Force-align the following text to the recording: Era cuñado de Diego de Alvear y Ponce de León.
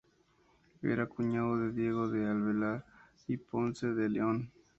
Era 0.81 1.05
cuñado 1.07 1.59
de 1.59 1.73
Diego 1.73 2.07
de 2.09 2.25
Alvear 2.27 2.83
y 3.27 3.37
Ponce 3.37 3.85
de 3.93 4.09
León. 4.09 4.51